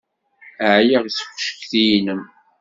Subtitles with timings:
[0.75, 2.21] Ɛyiɣ seg ucetki-inem.